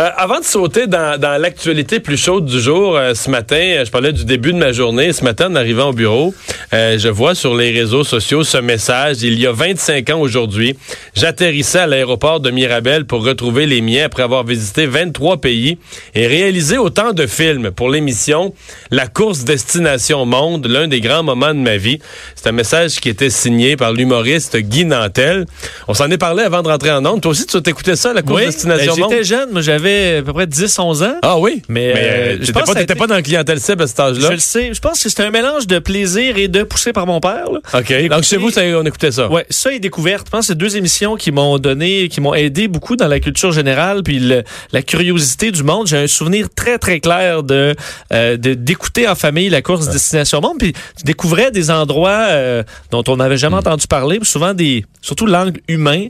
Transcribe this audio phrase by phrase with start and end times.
[0.00, 3.84] Euh, avant de sauter dans, dans l'actualité plus chaude du jour, euh, ce matin, euh,
[3.84, 5.12] je parlais du début de ma journée.
[5.12, 6.32] Ce matin, en arrivant au bureau,
[6.72, 9.18] je vois sur les réseaux sociaux ce message.
[9.22, 10.74] Il y a 25 ans aujourd'hui,
[11.14, 15.76] j'atterrissais à l'aéroport de Mirabel pour retrouver les miens après avoir visité 23 pays
[16.14, 18.54] et réalisé autant de films pour l'émission
[18.90, 21.98] La course Destination Monde, l'un des grands moments de ma vie.
[22.36, 25.44] C'est un message qui était signé par l'humoriste Guy Nantel.
[25.88, 27.20] On s'en est parlé avant de rentrer en ondes.
[27.20, 29.10] Toi aussi, tu t'écoutais ça, La course Destination ben, Monde?
[29.10, 31.16] J'étais jeune, moi j'avais à peu près 10-11 ans.
[31.22, 31.62] Ah oui?
[31.68, 34.28] Mais, euh, je pense pas, pas dans le clientèle cible à cet âge-là?
[34.28, 34.74] Je le sais.
[34.74, 37.50] Je pense que c'était un mélange de plaisir et de poussé par mon père.
[37.50, 37.60] Là.
[37.78, 38.08] OK.
[38.08, 39.28] Donc chez vous, ça, on écoutait ça.
[39.30, 40.26] Ouais, ça et découverte.
[40.26, 43.20] Je pense que c'est deux émissions qui m'ont donné, qui m'ont aidé beaucoup dans la
[43.20, 45.86] culture générale, puis le, la curiosité du monde.
[45.86, 47.74] J'ai un souvenir très très clair de
[48.12, 49.92] euh, d'écouter en famille la course ouais.
[49.92, 53.60] destination monde, puis tu découvrais des endroits euh, dont on n'avait jamais mm.
[53.60, 56.08] entendu parler, souvent des, surtout l'angle humain.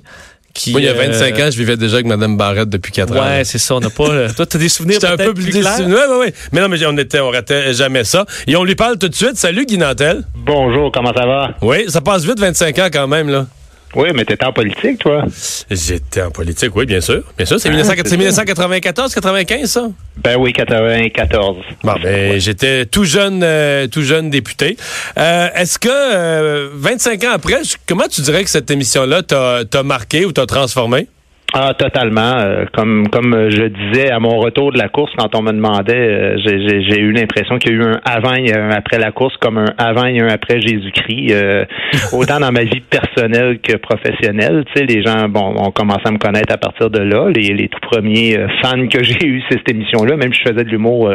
[0.53, 1.47] Qui, Moi, il y a 25 euh...
[1.47, 3.23] ans, je vivais déjà avec Mme Barrette depuis 4 ouais, ans.
[3.23, 3.77] Ouais, c'est ça.
[3.77, 4.09] On n'a pas.
[4.09, 5.55] euh, toi, tu as des souvenirs J'étais un peu plus.
[5.55, 6.35] Ouais, ouais, ouais.
[6.53, 8.27] Mais non, mais on était, on ratait jamais ça.
[8.47, 9.37] Et on lui parle tout de suite.
[9.37, 10.24] Salut, Guy Nantel.
[10.35, 11.55] Bonjour, comment ça va?
[11.63, 13.47] Oui, ça passe vite, 25 ans quand même, là.
[13.95, 15.24] Oui, mais t'étais en politique, toi?
[15.71, 17.23] J'étais en politique, oui, bien sûr.
[17.37, 19.88] Bien sûr, c'est 1994, 95, ça?
[20.23, 21.57] Ben oui, 94.
[21.83, 24.77] Bon, ben, j'étais tout jeune, euh, tout jeune député.
[25.18, 30.24] Euh, Est-ce que, euh, 25 ans après, comment tu dirais que cette émission-là t'a marqué
[30.24, 31.09] ou t'a transformé?
[31.52, 32.38] Ah, totalement.
[32.38, 35.95] Euh, comme comme je disais à mon retour de la course, quand on me demandait,
[35.95, 39.37] euh, j'ai eu l'impression qu'il y a eu un avant et un après la course,
[39.38, 41.32] comme un avant et un après Jésus-Christ.
[41.32, 41.65] Euh,
[42.12, 44.65] autant dans ma vie personnelle que professionnelle.
[44.73, 47.28] Tu sais, les gens, bon, ont commencé à me connaître à partir de là.
[47.34, 50.16] Les, les tout premiers fans que j'ai eus, c'est cette émission-là.
[50.16, 51.12] Même si je faisais de l'humour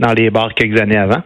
[0.00, 1.22] dans les bars quelques années avant.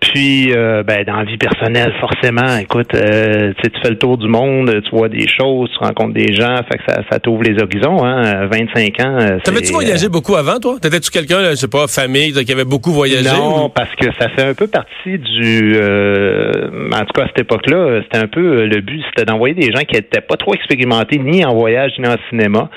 [0.00, 4.28] Puis, euh, ben, dans la vie personnelle, forcément, écoute, euh, tu fais le tour du
[4.28, 7.60] monde, tu vois des choses, tu rencontres des gens, fait que ça, ça t'ouvre les
[7.62, 9.38] horizons, hein, 25 ans.
[9.44, 10.76] T'avais-tu voyagé beaucoup avant, toi?
[10.80, 13.28] T'étais-tu quelqu'un, je sais pas, famille, qui avait beaucoup voyagé?
[13.28, 13.68] Non, ou...
[13.68, 15.74] parce que ça fait un peu partie du...
[15.76, 19.72] Euh, en tout cas, à cette époque-là, c'était un peu le but, c'était d'envoyer des
[19.72, 22.70] gens qui n'étaient pas trop expérimentés ni en voyage ni en cinéma.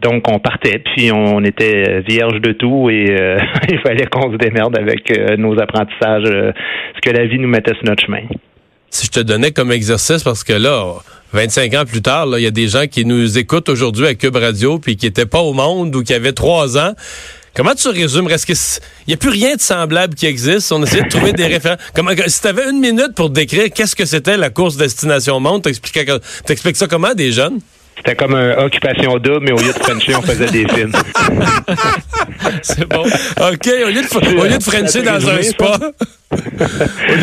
[0.00, 3.04] Donc, on partait, puis on était vierge de tout et
[3.68, 7.84] il fallait qu'on se démerde avec nos apprentissages ce que la vie nous mettait sur
[7.84, 8.22] notre chemin.
[8.90, 10.94] Si je te donnais comme exercice, parce que là,
[11.32, 14.36] 25 ans plus tard, il y a des gens qui nous écoutent aujourd'hui à Cube
[14.36, 16.94] Radio puis qui n'étaient pas au monde ou qui avaient trois ans.
[17.54, 18.30] Comment tu résumes?
[18.30, 18.56] Est-ce qu'il
[19.08, 20.70] n'y a plus rien de semblable qui existe?
[20.70, 21.80] On essaie de trouver des références.
[21.94, 25.62] Comment, si tu avais une minute pour décrire qu'est-ce que c'était la course Destination Monde,
[25.62, 27.58] t'expliques ça comment à des jeunes?
[27.96, 30.92] C'était comme une occupation double, mais au lieu de Frencher, on faisait des films.
[32.62, 33.02] C'est bon.
[33.02, 35.80] OK, au lieu de, au lieu de Frencher dans un spa.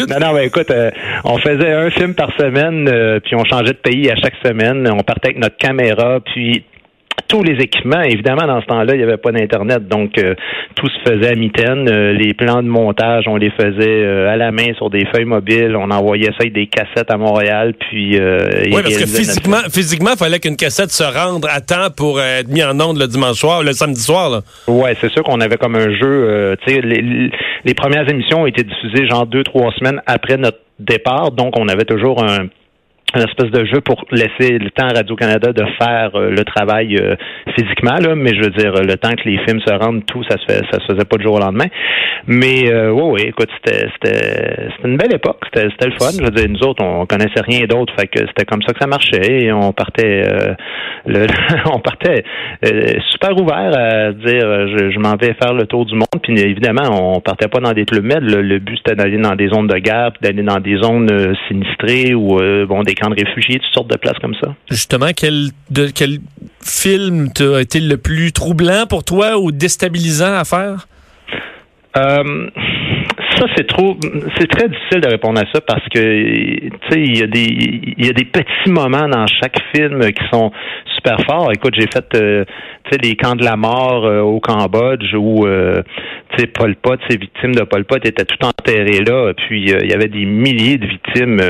[0.10, 0.92] Non, non, mais écoute, euh,
[1.24, 4.88] on faisait un film par semaine, euh, puis on changeait de pays à chaque semaine.
[4.92, 6.64] On partait avec notre caméra, puis
[7.28, 8.02] tous les équipements.
[8.02, 10.36] Évidemment, dans ce temps-là, il n'y avait pas d'Internet, donc euh,
[10.76, 11.88] tout se faisait à mitaine.
[11.90, 15.26] Euh, les plans de montage, on les faisait euh, à la main sur des feuilles
[15.26, 15.76] mobiles.
[15.76, 18.20] On envoyait ça avec des cassettes à Montréal, puis...
[18.20, 22.48] oui, parce que physiquement, physiquement, il fallait qu'une cassette se rende à temps pour être
[22.48, 24.30] mis en onde le dimanche soir, le samedi soir.
[24.30, 24.42] Là.
[24.68, 26.56] Oui, c'est sûr qu'on avait comme un jeu.
[26.66, 27.32] tu sais, les,
[27.64, 31.68] les premières émissions ont été diffusées genre deux, trois semaines après notre départ, donc on
[31.68, 32.48] avait toujours un
[33.16, 36.98] une espèce de jeu pour laisser le temps à Radio-Canada de faire euh, le travail
[36.98, 37.16] euh,
[37.56, 40.38] physiquement, là, mais je veux dire, le temps que les films se rendent, tout, ça
[40.38, 41.68] se fait, ça se faisait pas du jour au lendemain.
[42.28, 46.12] Mais euh, oui, oui, écoute, c'était c'était une belle époque, c'était c'était le fun.
[46.20, 48.80] Je veux dire, nous autres, on connaissait rien d'autre, fait que c'était comme ça que
[48.80, 49.46] ça marchait.
[49.46, 50.24] Et on partait
[51.06, 51.28] le,
[51.74, 52.24] on partait
[53.12, 56.08] super ouvert à dire je, je m'en vais faire le tour du monde.
[56.22, 58.06] Puis évidemment, on partait pas dans des clubs.
[58.06, 61.36] Le, le but c'était d'aller dans des zones de guerre, puis d'aller dans des zones
[61.48, 64.56] sinistrées ou bon des de réfugiés, toutes sortes de places comme ça.
[64.70, 66.20] Justement, quel, de, quel
[66.62, 70.88] film a été le plus troublant pour toi ou déstabilisant à faire?
[71.98, 72.50] Euh,
[73.38, 73.98] ça, c'est trop,
[74.38, 77.94] c'est très difficile de répondre à ça parce que, tu sais, il y a des,
[77.98, 80.52] il y a des petits moments dans chaque film qui sont
[80.96, 81.52] super forts.
[81.54, 82.46] Écoute, j'ai fait, euh,
[82.86, 85.82] tu sais, les camps de la mort euh, au Cambodge où, euh,
[86.32, 89.34] tu sais, Pol Pot, ces victimes de Pol Pot étaient tout enterrées là.
[89.34, 91.42] Puis il y avait des milliers de victimes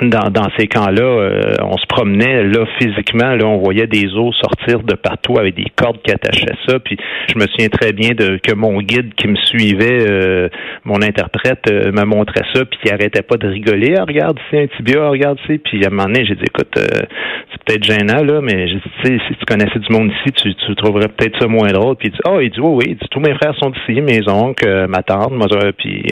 [0.00, 4.34] dans, dans ces camps-là, euh, on se promenait là physiquement, là on voyait des os
[4.36, 6.78] sortir de partout avec des cordes qui attachaient ça.
[6.80, 6.96] Puis
[7.28, 10.48] je me souviens très bien de que mon guide qui me suivait, euh,
[10.84, 13.94] mon interprète, euh, me montrait ça, puis il arrêtait pas de rigoler.
[13.98, 15.58] Ah, regarde ici un tibia, regarde ici.
[15.58, 19.20] Puis à un moment donné, j'ai dit écoute, c'est peut-être gênant là, mais j'ai dit,
[19.28, 21.96] si tu connaissais du monde ici, tu, tu trouverais peut-être ça moins drôle.
[21.96, 24.86] Puis il dit oh, il dit oui, oui, tous mes frères sont d'ici, mes oncles,
[24.88, 25.46] ma tante, moi,
[25.76, 26.02] puis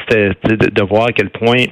[0.00, 1.64] c'était de, de voir à quel point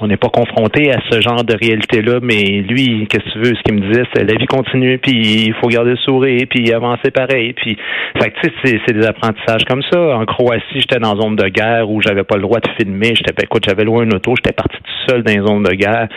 [0.00, 3.54] qu'on n'est pas confronté à ce genre de réalité-là, mais lui, qu'est-ce que tu veux,
[3.54, 6.72] ce qu'il me disait, c'est la vie continue, puis il faut garder le sourire, puis
[6.72, 7.76] avancer pareil, puis
[8.18, 10.16] fait tu sais, c'est des apprentissages comme ça.
[10.16, 13.14] En Croatie, j'étais dans une zone de guerre où j'avais pas le droit de filmer,
[13.14, 15.72] j'étais ben, écoute, j'avais loué un auto, j'étais parti tout seul dans une zone de
[15.72, 16.08] guerre.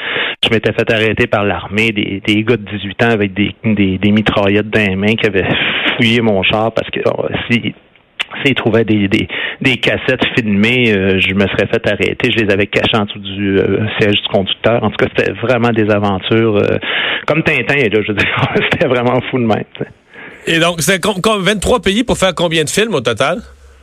[0.44, 4.12] Je m'étais fait arrêter par l'armée, des, gars de 18 ans avec des, des, des
[4.12, 5.48] mitraillettes dans les mains qui avaient
[5.96, 7.74] fouillé mon char parce que oh, si
[8.44, 9.28] s'ils trouvaient des, des,
[9.62, 12.32] des, cassettes filmées, euh, je me serais fait arrêter.
[12.32, 14.84] Je les avais cachées en dessous du euh, siège du conducteur.
[14.84, 16.78] En tout cas, c'était vraiment des aventures euh,
[17.28, 17.76] comme Tintin.
[17.76, 19.64] Là, je veux dire, c'était vraiment fou de même.
[20.48, 23.40] Et donc, c'est 23 pays pour faire combien de films au total?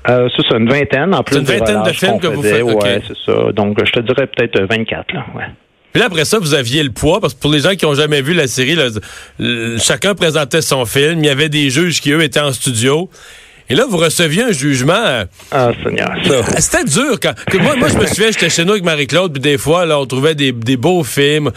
[0.09, 1.39] Euh, c'est ça, une vingtaine en plus.
[1.39, 2.63] une vingtaine de films que vous faites.
[2.63, 3.53] Ouais, c'est ça.
[3.53, 5.13] Donc, je te dirais peut-être 24.
[5.13, 5.45] Là, ouais.
[5.93, 7.95] Puis là, après ça, vous aviez le poids, parce que pour les gens qui ont
[7.95, 8.89] jamais vu la série, là,
[9.79, 11.19] chacun présentait son film.
[11.19, 13.11] Il y avait des juges qui, eux, étaient en studio.
[13.71, 14.93] Et là, vous receviez un jugement.
[14.95, 16.13] Euh, ah, Seigneur.
[16.59, 17.21] C'était dur.
[17.23, 17.33] Quand,
[17.63, 20.07] moi, moi, je me souviens, j'étais chez nous avec Marie-Claude, puis des fois, là, on
[20.07, 21.53] trouvait des, des beaux films.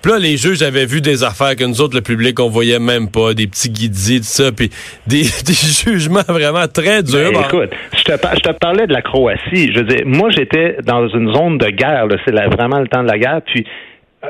[0.00, 2.78] Puis là, les juges avaient vu des affaires que nous autres, le public, on voyait
[2.78, 4.70] même pas, des petits guidis, tout ça, puis
[5.08, 7.32] des, des jugements vraiment très durs.
[7.32, 9.72] Ben, écoute, je te, je te parlais de la Croatie.
[9.72, 12.06] Je veux dire, moi, j'étais dans une zone de guerre.
[12.24, 13.40] C'est vraiment le temps de la guerre.
[13.44, 13.66] Puis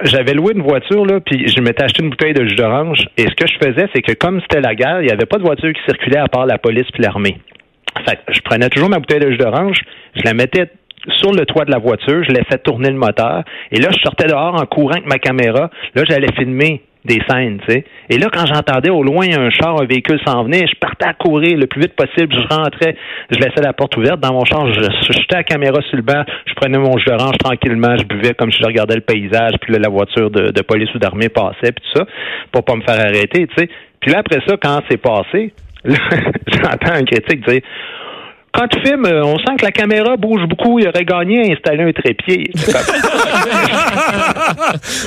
[0.03, 2.99] j'avais loué une voiture, là, puis je m'étais acheté une bouteille de jus d'orange.
[3.17, 5.39] Et ce que je faisais, c'est que comme c'était la guerre, il n'y avait pas
[5.39, 7.39] de voiture qui circulait à part la police puis l'armée.
[8.07, 9.79] Fait je prenais toujours ma bouteille de jus d'orange,
[10.15, 10.71] je la mettais
[11.19, 14.27] sur le toit de la voiture, je laissais tourner le moteur, et là, je sortais
[14.27, 15.71] dehors en courant avec ma caméra.
[15.95, 17.85] Là, j'allais filmer des scènes, tu sais.
[18.11, 21.15] Et là, quand j'entendais au loin un char, un véhicule s'en venait, je partais à
[21.15, 22.35] courir le plus vite possible.
[22.35, 22.97] Je rentrais,
[23.31, 26.23] je laissais la porte ouverte dans mon char, je jetais la caméra sur le banc,
[26.47, 29.73] je prenais mon jus d'orange tranquillement, je buvais comme si je regardais le paysage, puis
[29.73, 32.07] là, la voiture de, police ou d'armée passait, puis tout ça,
[32.53, 33.69] pour pas me faire arrêter, tu sais.
[34.01, 35.53] Puis là, après ça, quand c'est passé,
[35.85, 37.61] j'entends un critique dire
[38.53, 40.79] quand tu filmes, euh, on sent que la caméra bouge beaucoup.
[40.79, 42.51] Il aurait gagné à installer un trépied.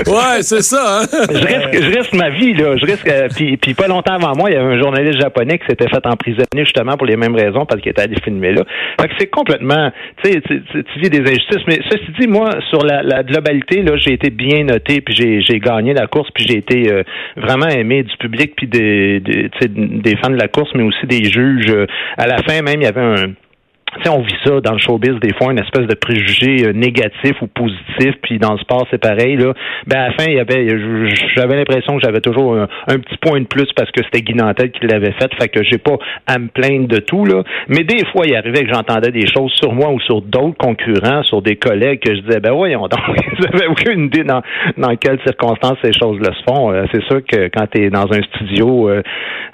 [0.07, 1.01] ouais, c'est ça.
[1.01, 1.05] Hein?
[1.11, 2.77] je, risque, ma vie là.
[2.77, 3.07] Je risque.
[3.07, 5.89] Euh, puis, puis, pas longtemps avant moi, il y avait un journaliste japonais qui s'était
[5.89, 8.63] fait emprisonner justement pour les mêmes raisons parce qu'il était allé filmer là.
[8.99, 9.91] Fait que c'est complètement.
[10.23, 11.65] Tu sais, tu vis des injustices.
[11.67, 15.59] Mais ceci dit, moi, sur la, la globalité, là, j'ai été bien noté, puis j'ai
[15.59, 17.03] gagné la course, puis j'ai été euh,
[17.37, 21.25] vraiment aimé du public, puis des, des, des fans de la course, mais aussi des
[21.25, 21.73] juges.
[22.17, 23.31] À la fin, même, il y avait un
[24.03, 27.41] sais, on vit ça dans le showbiz des fois, une espèce de préjugé euh, négatif
[27.41, 29.53] ou positif, puis dans le sport c'est pareil là.
[29.87, 30.67] Ben à la fin, il y avait,
[31.35, 34.87] j'avais l'impression que j'avais toujours un, petit point de plus parce que c'était Guy qui
[34.87, 35.97] l'avait fait, fait que j'ai pas
[36.27, 37.43] à me plaindre de tout là.
[37.67, 41.23] Mais des fois, il arrivait que j'entendais des choses sur moi ou sur d'autres concurrents,
[41.23, 43.01] sur des collègues que je disais, ben voyons donc,
[43.39, 44.41] ils avaient aucune idée dans
[44.77, 46.71] dans quelles circonstances ces choses-là se font.
[46.71, 49.01] Euh, c'est sûr que quand tu es dans un studio euh,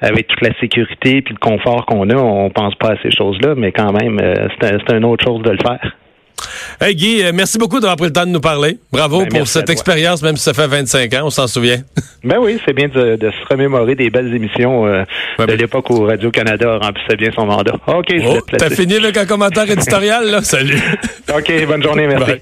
[0.02, 3.56] avec toute la sécurité puis le confort qu'on a, on pense pas à ces choses-là,
[3.56, 4.20] mais quand même
[4.62, 5.96] c'est une autre chose de le faire.
[6.80, 8.78] Hey Guy, euh, merci beaucoup d'avoir pris le temps de nous parler.
[8.92, 11.78] Bravo ben, pour cette expérience, même si ça fait 25 ans, on s'en souvient.
[12.24, 15.04] Ben oui, c'est bien de, se remémorer des belles émissions euh,
[15.40, 17.76] de ben l'époque où Radio-Canada remplissait bien son mandat.
[17.88, 20.42] OK, oh, T'as fini avec un commentaire éditorial, là?
[20.44, 20.82] Salut.
[21.34, 22.34] OK, bonne journée, merci.